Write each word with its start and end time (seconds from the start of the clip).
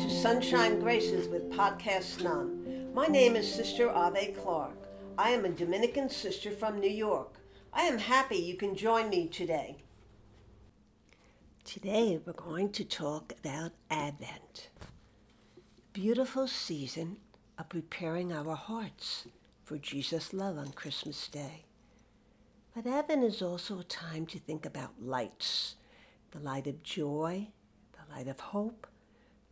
To 0.00 0.08
Sunshine 0.08 0.80
Graces 0.80 1.28
with 1.28 1.50
Podcast 1.50 2.22
None. 2.24 2.90
My 2.94 3.06
name 3.06 3.36
is 3.36 3.52
Sister 3.52 3.90
Ave 3.90 4.32
Clark. 4.32 4.88
I 5.18 5.28
am 5.32 5.44
a 5.44 5.50
Dominican 5.50 6.08
sister 6.08 6.50
from 6.50 6.80
New 6.80 6.88
York. 6.88 7.34
I 7.70 7.82
am 7.82 7.98
happy 7.98 8.36
you 8.36 8.56
can 8.56 8.74
join 8.74 9.10
me 9.10 9.28
today. 9.28 9.76
Today 11.64 12.18
we're 12.24 12.32
going 12.32 12.72
to 12.72 12.82
talk 12.82 13.34
about 13.38 13.72
Advent. 13.90 14.70
Beautiful 15.92 16.48
season 16.48 17.18
of 17.58 17.68
preparing 17.68 18.32
our 18.32 18.56
hearts 18.56 19.26
for 19.66 19.76
Jesus' 19.76 20.32
love 20.32 20.56
on 20.56 20.72
Christmas 20.72 21.28
Day. 21.28 21.64
But 22.74 22.86
Advent 22.86 23.24
is 23.24 23.42
also 23.42 23.80
a 23.80 23.84
time 23.84 24.24
to 24.28 24.38
think 24.38 24.64
about 24.64 25.02
lights 25.02 25.76
the 26.30 26.38
light 26.40 26.66
of 26.66 26.82
joy, 26.82 27.48
the 27.92 28.14
light 28.14 28.28
of 28.28 28.40
hope, 28.40 28.86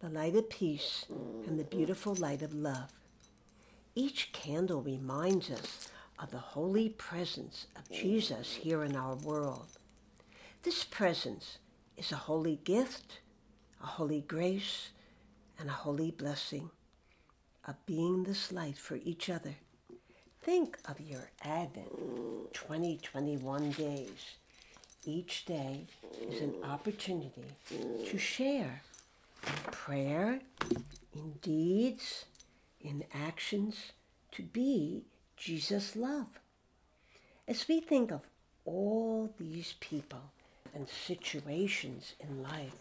the 0.00 0.08
light 0.08 0.36
of 0.36 0.48
peace, 0.48 1.06
and 1.46 1.58
the 1.58 1.64
mm. 1.64 1.70
beautiful 1.70 2.14
light 2.14 2.42
of 2.42 2.54
love. 2.54 2.92
Each 3.94 4.32
candle 4.32 4.80
reminds 4.80 5.50
us 5.50 5.88
of 6.20 6.30
the 6.30 6.38
holy 6.38 6.88
presence 6.88 7.66
of 7.74 7.88
mm. 7.88 8.00
Jesus 8.00 8.54
here 8.54 8.84
in 8.84 8.94
our 8.94 9.16
world. 9.16 9.66
This 10.62 10.84
presence 10.84 11.58
is 11.96 12.12
a 12.12 12.16
holy 12.16 12.60
gift, 12.62 13.20
a 13.82 13.86
holy 13.86 14.20
grace, 14.20 14.90
and 15.58 15.68
a 15.68 15.72
holy 15.72 16.12
blessing 16.12 16.70
of 17.66 17.74
being 17.84 18.22
this 18.22 18.52
light 18.52 18.78
for 18.78 18.96
each 19.02 19.28
other. 19.28 19.56
Think 20.42 20.78
of 20.88 21.00
your 21.00 21.30
Advent 21.42 21.90
2021 22.52 23.70
days. 23.72 24.36
Each 25.04 25.44
day 25.44 25.86
is 26.28 26.40
an 26.40 26.54
opportunity 26.62 27.44
to 28.08 28.18
share 28.18 28.82
prayer, 29.42 30.40
in 31.14 31.32
deeds, 31.42 32.24
in 32.80 33.04
actions, 33.12 33.92
to 34.32 34.42
be 34.42 35.04
Jesus' 35.36 35.96
love. 35.96 36.40
As 37.46 37.66
we 37.68 37.80
think 37.80 38.10
of 38.10 38.22
all 38.64 39.32
these 39.38 39.74
people 39.80 40.32
and 40.74 40.88
situations 40.88 42.14
in 42.20 42.42
life, 42.42 42.76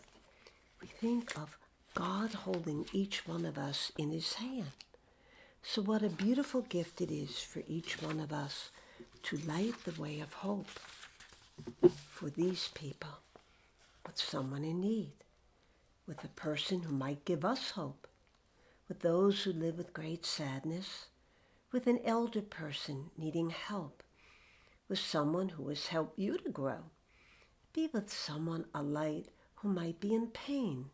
we 0.82 0.88
think 0.88 1.38
of 1.38 1.58
God 1.96 2.34
holding 2.34 2.86
each 2.94 3.28
one 3.28 3.46
of 3.46 3.58
us 3.58 3.92
in 3.98 4.12
his 4.12 4.34
hand. 4.36 4.72
So 5.64 5.82
what 5.82 6.04
a 6.04 6.10
beautiful 6.10 6.62
gift 6.62 7.02
it 7.02 7.12
is 7.12 7.40
for 7.40 7.64
each 7.68 8.02
one 8.02 8.20
of 8.20 8.32
us 8.32 8.70
to 9.24 9.38
light 9.38 9.84
the 9.84 10.00
way 10.00 10.20
of 10.20 10.34
hope 10.34 10.70
for 12.10 12.30
these 12.30 12.70
people, 12.74 13.20
with 14.06 14.18
someone 14.18 14.64
in 14.64 14.82
need 14.82 15.12
with 16.08 16.24
a 16.24 16.30
person 16.30 16.84
who 16.84 16.94
might 16.94 17.26
give 17.26 17.44
us 17.44 17.72
hope, 17.72 18.08
with 18.88 19.02
those 19.02 19.44
who 19.44 19.52
live 19.52 19.78
with 19.78 19.94
great 19.94 20.26
sadness, 20.26 21.08
with 21.74 21.86
an 21.86 22.00
elder 22.06 22.42
person 22.42 23.12
needing 23.18 23.50
help, 23.50 24.02
with 24.88 24.98
someone 24.98 25.50
who 25.50 25.68
has 25.68 25.88
helped 25.88 26.18
you 26.18 26.38
to 26.38 26.50
grow. 26.50 26.80
Be 27.74 27.90
with 27.92 28.12
someone 28.12 28.66
a 28.74 28.82
light 28.82 29.26
who 29.56 29.68
might 29.68 30.00
be 30.00 30.16
in 30.16 30.28
pain 30.28 30.86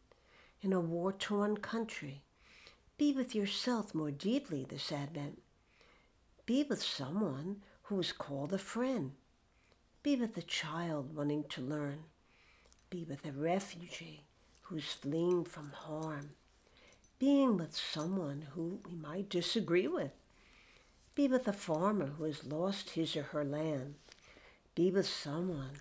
in 0.61 0.73
a 0.73 0.79
war-torn 0.79 1.57
country. 1.57 2.23
Be 2.97 3.13
with 3.13 3.35
yourself 3.35 3.93
more 3.93 4.11
deeply 4.11 4.65
this 4.67 4.91
Advent. 4.91 5.41
Be 6.47 6.63
with 6.63 6.81
someone 6.81 7.57
who 7.83 7.99
is 7.99 8.11
called 8.11 8.51
a 8.51 8.57
friend. 8.57 9.11
Be 10.01 10.15
with 10.15 10.35
a 10.37 10.41
child 10.41 11.15
wanting 11.15 11.43
to 11.49 11.61
learn. 11.61 12.05
Be 12.89 13.03
with 13.03 13.25
a 13.25 13.31
refugee 13.31 14.25
who's 14.73 14.93
fleeing 14.93 15.43
from 15.43 15.69
harm, 15.69 16.31
being 17.19 17.57
with 17.57 17.75
someone 17.75 18.47
who 18.55 18.79
we 18.89 18.95
might 18.95 19.29
disagree 19.29 19.87
with, 19.87 20.09
be 21.13 21.27
with 21.27 21.47
a 21.47 21.53
farmer 21.53 22.07
who 22.17 22.23
has 22.23 22.43
lost 22.43 22.89
his 22.89 23.15
or 23.15 23.21
her 23.21 23.45
land, 23.45 23.93
be 24.73 24.89
with 24.89 25.05
someone 25.05 25.75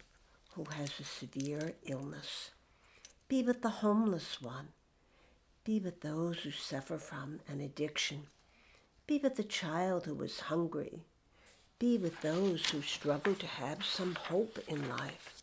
who 0.51 0.67
has 0.77 1.01
a 1.01 1.05
severe 1.05 1.73
illness, 1.87 2.51
be 3.29 3.43
with 3.43 3.63
the 3.63 3.81
homeless 3.81 4.43
one, 4.43 4.69
be 5.65 5.81
with 5.81 6.03
those 6.03 6.41
who 6.41 6.51
suffer 6.51 6.99
from 6.99 7.41
an 7.49 7.63
addiction, 7.63 8.25
be 9.07 9.17
with 9.17 9.37
the 9.37 9.43
child 9.43 10.05
who 10.05 10.21
is 10.21 10.39
hungry, 10.41 11.01
be 11.79 11.97
with 11.97 12.21
those 12.21 12.69
who 12.69 12.83
struggle 12.83 13.35
to 13.37 13.47
have 13.47 13.87
some 13.87 14.17
hope 14.17 14.59
in 14.69 14.87
life. 14.91 15.43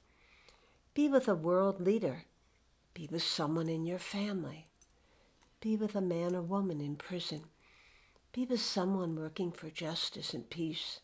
Be 0.93 1.07
with 1.07 1.27
a 1.27 1.33
world 1.33 1.81
leader 1.81 2.25
be 2.99 3.07
with 3.09 3.23
someone 3.23 3.69
in 3.69 3.85
your 3.85 3.97
family. 3.97 4.67
Be 5.61 5.77
with 5.77 5.95
a 5.95 6.01
man 6.01 6.35
or 6.35 6.41
woman 6.41 6.81
in 6.81 6.97
prison. 6.97 7.43
Be 8.33 8.43
with 8.43 8.59
someone 8.59 9.15
working 9.15 9.53
for 9.53 9.69
justice 9.69 10.33
and 10.33 10.49
peace. 10.49 10.99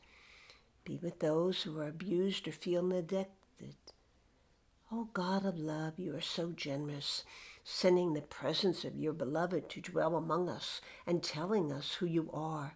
Be 0.83 0.99
with 1.01 1.19
those 1.19 1.61
who 1.61 1.79
are 1.79 1.87
abused 1.87 2.49
or 2.49 2.51
feel 2.51 2.83
neglected. 2.83 3.77
Oh 4.91 5.07
God 5.13 5.45
of 5.45 5.57
love, 5.57 5.97
you 5.97 6.13
are 6.17 6.21
so 6.21 6.51
generous, 6.51 7.23
sending 7.63 8.11
the 8.11 8.21
presence 8.21 8.83
of 8.83 8.97
your 8.97 9.13
beloved 9.13 9.69
to 9.69 9.79
dwell 9.79 10.17
among 10.17 10.49
us 10.49 10.81
and 11.07 11.23
telling 11.23 11.71
us 11.71 11.93
who 11.93 12.05
you 12.05 12.29
are. 12.33 12.73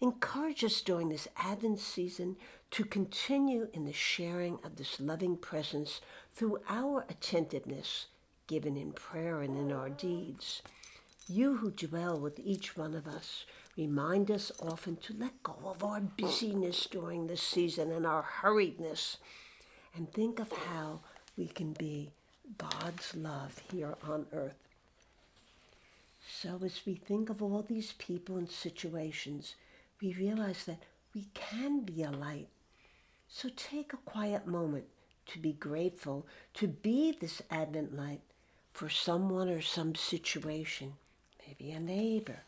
Encourage 0.00 0.64
us 0.64 0.80
during 0.80 1.10
this 1.10 1.28
Advent 1.36 1.80
season 1.80 2.38
to 2.70 2.86
continue 2.86 3.68
in 3.74 3.84
the 3.84 3.92
sharing 3.92 4.58
of 4.64 4.76
this 4.76 4.98
loving 5.00 5.36
presence 5.36 6.00
through 6.32 6.60
our 6.66 7.04
attentiveness 7.10 8.06
given 8.46 8.76
in 8.76 8.92
prayer 8.92 9.40
and 9.40 9.56
in 9.56 9.72
our 9.72 9.88
deeds. 9.88 10.62
You 11.28 11.56
who 11.56 11.70
dwell 11.70 12.18
with 12.18 12.38
each 12.38 12.76
one 12.76 12.94
of 12.94 13.06
us, 13.06 13.46
remind 13.76 14.30
us 14.30 14.52
often 14.60 14.96
to 14.96 15.14
let 15.18 15.42
go 15.42 15.56
of 15.64 15.82
our 15.82 16.00
busyness 16.00 16.86
during 16.86 17.26
this 17.26 17.42
season 17.42 17.90
and 17.90 18.06
our 18.06 18.22
hurriedness 18.42 19.16
and 19.94 20.12
think 20.12 20.38
of 20.38 20.52
how 20.52 21.00
we 21.36 21.46
can 21.46 21.72
be 21.72 22.10
God's 22.58 23.14
love 23.14 23.60
here 23.70 23.96
on 24.06 24.26
earth. 24.32 24.68
So, 26.26 26.60
as 26.64 26.80
we 26.86 26.94
think 26.94 27.30
of 27.30 27.42
all 27.42 27.62
these 27.62 27.92
people 27.92 28.36
and 28.36 28.50
situations, 28.50 29.54
we 30.00 30.14
realize 30.14 30.64
that 30.64 30.82
we 31.14 31.28
can 31.34 31.80
be 31.80 32.02
a 32.02 32.10
light. 32.10 32.48
So, 33.28 33.48
take 33.54 33.92
a 33.92 33.98
quiet 33.98 34.46
moment 34.46 34.84
to 35.26 35.38
be 35.38 35.52
grateful 35.52 36.26
to 36.54 36.68
be 36.68 37.16
this 37.18 37.42
Advent 37.50 37.96
light 37.96 38.20
for 38.74 38.88
someone 38.88 39.48
or 39.48 39.60
some 39.60 39.94
situation, 39.94 40.94
maybe 41.46 41.70
a 41.70 41.78
neighbor, 41.78 42.40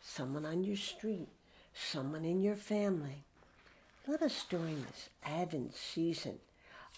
someone 0.00 0.46
on 0.46 0.62
your 0.62 0.76
street, 0.76 1.26
someone 1.74 2.24
in 2.24 2.40
your 2.40 2.54
family. 2.54 3.24
Let 4.06 4.22
us 4.22 4.44
during 4.48 4.82
this 4.82 5.08
Advent 5.24 5.74
season, 5.74 6.38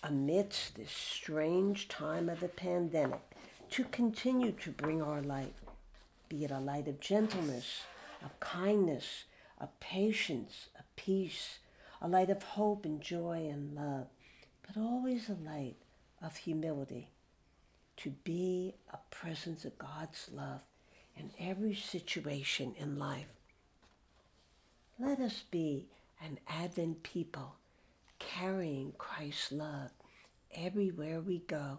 amidst 0.03 0.77
this 0.77 0.91
strange 0.91 1.89
time 1.89 2.29
of 2.29 2.41
the 2.41 2.49
pandemic, 2.49 3.23
to 3.71 3.85
continue 3.85 4.53
to 4.53 4.71
bring 4.71 5.01
our 5.01 5.23
light, 5.23 5.55
be 6.29 6.45
it 6.45 6.51
a 6.51 6.59
light 6.59 6.87
of 6.87 7.01
gentleness, 7.01 7.85
of 8.23 8.39
kindness, 8.39 9.25
of 9.59 9.81
patience, 9.81 10.69
of 10.79 10.85
peace, 10.95 11.59
a 12.03 12.07
light 12.09 12.29
of 12.29 12.43
hope 12.43 12.85
and 12.85 13.01
joy 13.01 13.49
and 13.51 13.75
love, 13.75 14.09
but 14.67 14.79
always 14.79 15.31
a 15.31 15.51
light 15.51 15.77
of 16.23 16.37
humility 16.37 17.09
to 17.97 18.11
be 18.25 18.75
a 18.93 18.99
presence 19.11 19.65
of 19.65 19.79
God's 19.79 20.29
love 20.33 20.63
in 21.17 21.31
every 21.39 21.75
situation 21.75 22.75
in 22.79 22.99
life. 22.99 23.29
Let 24.99 25.21
us 25.21 25.43
be 25.51 25.87
an 26.23 26.39
Advent 26.49 27.03
people 27.03 27.57
carrying 28.19 28.93
Christ's 28.99 29.53
love 29.53 29.91
everywhere 30.55 31.21
we 31.21 31.39
go. 31.39 31.79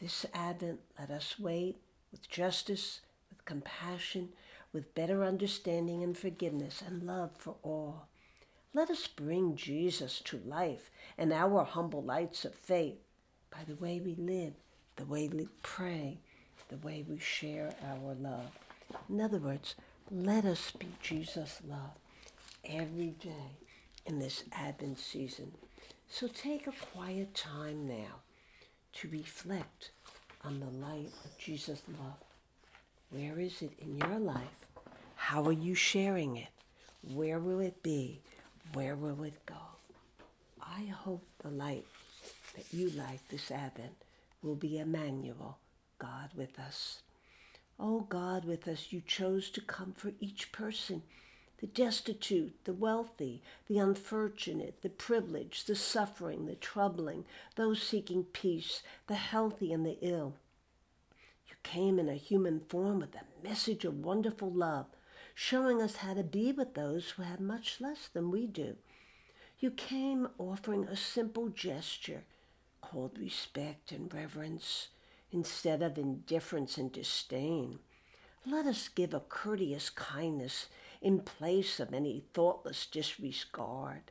This 0.00 0.26
Advent, 0.34 0.80
let 0.98 1.10
us 1.10 1.38
wait 1.38 1.76
with 2.10 2.28
justice, 2.28 3.00
with 3.30 3.44
compassion, 3.44 4.30
with 4.72 4.94
better 4.94 5.22
understanding 5.24 6.02
and 6.02 6.16
forgiveness 6.16 6.82
and 6.84 7.02
love 7.02 7.32
for 7.38 7.56
all. 7.62 8.06
Let 8.74 8.90
us 8.90 9.06
bring 9.06 9.54
Jesus 9.54 10.20
to 10.24 10.40
life 10.46 10.90
and 11.18 11.32
our 11.32 11.64
humble 11.64 12.02
lights 12.02 12.44
of 12.44 12.54
faith 12.54 12.98
by 13.50 13.64
the 13.66 13.76
way 13.76 14.00
we 14.00 14.14
live 14.14 14.54
the 14.96 15.04
way 15.04 15.28
we 15.28 15.48
pray, 15.62 16.18
the 16.68 16.76
way 16.78 17.04
we 17.08 17.18
share 17.18 17.74
our 17.84 18.14
love. 18.14 18.50
In 19.08 19.20
other 19.20 19.38
words, 19.38 19.74
let 20.10 20.44
us 20.44 20.70
be 20.72 20.86
Jesus' 21.02 21.60
love 21.68 21.96
every 22.64 23.14
day 23.22 23.56
in 24.06 24.18
this 24.18 24.44
Advent 24.52 24.98
season. 24.98 25.52
So 26.08 26.28
take 26.28 26.66
a 26.66 26.72
quiet 26.72 27.34
time 27.34 27.86
now 27.86 28.20
to 28.94 29.08
reflect 29.08 29.90
on 30.44 30.60
the 30.60 30.86
light 30.86 31.10
of 31.24 31.38
Jesus' 31.38 31.82
love. 31.88 32.18
Where 33.10 33.38
is 33.38 33.62
it 33.62 33.72
in 33.78 33.96
your 33.96 34.18
life? 34.18 34.66
How 35.14 35.44
are 35.44 35.52
you 35.52 35.74
sharing 35.74 36.36
it? 36.36 36.48
Where 37.14 37.38
will 37.38 37.60
it 37.60 37.82
be? 37.82 38.20
Where 38.74 38.96
will 38.96 39.22
it 39.24 39.46
go? 39.46 39.54
I 40.60 40.84
hope 40.84 41.24
the 41.42 41.50
light 41.50 41.84
that 42.54 42.72
you 42.72 42.90
light 42.90 43.20
this 43.28 43.50
Advent 43.50 43.94
will 44.42 44.54
be 44.54 44.78
Emmanuel, 44.78 45.58
God 45.98 46.30
with 46.34 46.58
us. 46.58 47.02
Oh 47.78 48.00
God, 48.00 48.44
with 48.44 48.68
us 48.68 48.88
you 48.90 49.00
chose 49.00 49.50
to 49.50 49.60
come 49.60 49.92
for 49.92 50.12
each 50.20 50.52
person 50.52 51.02
the 51.62 51.68
destitute, 51.68 52.52
the 52.64 52.72
wealthy, 52.72 53.40
the 53.68 53.78
unfortunate, 53.78 54.82
the 54.82 54.88
privileged, 54.88 55.68
the 55.68 55.76
suffering, 55.76 56.46
the 56.46 56.56
troubling, 56.56 57.24
those 57.54 57.80
seeking 57.80 58.24
peace, 58.24 58.82
the 59.06 59.14
healthy 59.14 59.72
and 59.72 59.86
the 59.86 59.96
ill. 60.00 60.34
You 61.46 61.54
came 61.62 62.00
in 62.00 62.08
a 62.08 62.14
human 62.14 62.62
form 62.68 62.98
with 62.98 63.14
a 63.14 63.48
message 63.48 63.84
of 63.84 64.04
wonderful 64.04 64.50
love, 64.50 64.86
showing 65.36 65.80
us 65.80 65.96
how 65.98 66.14
to 66.14 66.24
be 66.24 66.50
with 66.50 66.74
those 66.74 67.10
who 67.10 67.22
have 67.22 67.38
much 67.38 67.80
less 67.80 68.08
than 68.12 68.32
we 68.32 68.48
do. 68.48 68.74
You 69.60 69.70
came 69.70 70.30
offering 70.38 70.86
a 70.86 70.96
simple 70.96 71.48
gesture 71.48 72.24
called 72.82 73.18
respect 73.18 73.92
and 73.92 74.12
reverence 74.12 74.88
instead 75.30 75.80
of 75.80 75.96
indifference 75.96 76.76
and 76.76 76.92
disdain. 76.92 77.78
Let 78.44 78.66
us 78.66 78.88
give 78.88 79.14
a 79.14 79.20
courteous 79.20 79.88
kindness 79.88 80.66
in 81.00 81.20
place 81.20 81.80
of 81.80 81.94
any 81.94 82.24
thoughtless 82.34 82.86
disregard. 82.86 84.10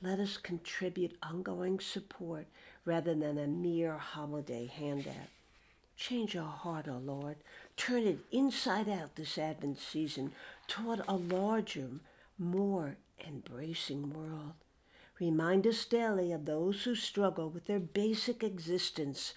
Let 0.00 0.20
us 0.20 0.36
contribute 0.36 1.16
ongoing 1.22 1.80
support 1.80 2.46
rather 2.84 3.14
than 3.14 3.38
a 3.38 3.46
mere 3.46 3.96
holiday 3.96 4.66
handout. 4.66 5.30
Change 5.96 6.36
our 6.36 6.50
heart, 6.50 6.86
O 6.88 6.94
oh 6.94 6.98
Lord. 6.98 7.36
Turn 7.76 8.02
it 8.02 8.18
inside 8.30 8.88
out 8.88 9.16
this 9.16 9.38
Advent 9.38 9.78
season 9.78 10.32
toward 10.66 11.02
a 11.08 11.14
larger, 11.14 11.88
more 12.38 12.96
embracing 13.26 14.12
world. 14.12 14.54
Remind 15.20 15.66
us 15.66 15.84
daily 15.84 16.32
of 16.32 16.44
those 16.44 16.84
who 16.84 16.94
struggle 16.94 17.48
with 17.48 17.66
their 17.66 17.80
basic 17.80 18.42
existence 18.42 19.34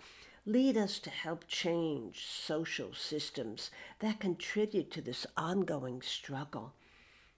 Lead 0.48 0.78
us 0.78 0.98
to 1.00 1.10
help 1.10 1.46
change 1.50 2.26
social 2.26 2.94
systems 2.94 3.70
that 4.00 4.22
contribute 4.22 4.90
to 4.90 5.02
this 5.02 5.28
ongoing 5.36 6.02
struggle. 6.02 6.74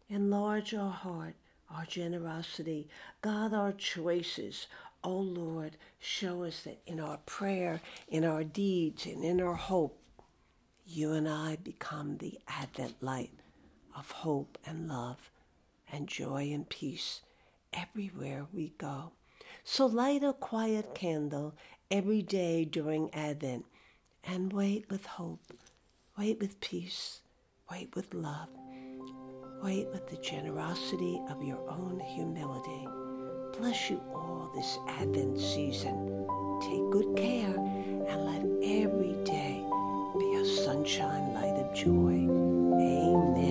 Enlarge 0.10 0.76
our 0.76 0.92
heart, 0.92 1.34
our 1.72 1.86
generosity, 1.86 2.88
God, 3.24 3.52
our 3.52 3.72
choices. 3.72 4.68
O 5.04 5.10
oh 5.10 5.22
Lord, 5.22 5.78
show 5.98 6.44
us 6.44 6.62
that 6.62 6.84
in 6.86 7.00
our 7.00 7.18
prayer, 7.26 7.82
in 8.08 8.24
our 8.24 8.44
deeds, 8.44 9.08
and 9.08 9.24
in 9.24 9.42
our 9.42 9.56
hope, 9.56 10.00
you 10.86 11.12
and 11.12 11.28
I 11.28 11.56
become 11.56 12.18
the 12.18 12.38
Advent 12.48 13.02
light 13.02 13.32
of 13.98 14.12
hope 14.12 14.60
and 14.68 14.88
love 14.88 15.32
and 15.92 16.08
joy 16.08 16.52
and 16.54 16.70
peace 16.70 17.22
everywhere 17.74 18.46
we 18.54 18.74
go. 18.78 19.12
So 19.64 19.86
light 19.86 20.24
a 20.24 20.34
quiet 20.34 20.96
candle 20.96 21.56
every 21.92 22.22
day 22.22 22.66
during 22.66 23.14
Advent 23.14 23.66
and 24.24 24.54
wait 24.54 24.86
with 24.90 25.06
hope, 25.06 25.42
wait 26.18 26.40
with 26.40 26.60
peace, 26.62 27.22
wait 27.72 27.96
with 27.96 28.14
love, 28.14 28.50
wait 29.62 29.88
with 29.90 30.10
the 30.10 30.18
generosity 30.18 31.22
of 31.30 31.44
your 31.44 31.70
own 31.70 32.00
humility. 32.00 32.88
Bless 33.58 33.90
you 33.90 34.02
all 34.14 34.52
this 34.56 34.78
Advent 34.88 35.40
season. 35.40 36.28
Take 36.62 36.90
good 36.92 37.16
care 37.16 37.56
and 38.08 38.26
let 38.26 38.42
every 38.64 39.16
day 39.24 39.64
be 40.18 40.36
a 40.36 40.46
sunshine 40.46 41.34
light 41.34 41.56
of 41.56 41.74
joy. 41.74 42.28
Amen. 42.82 43.49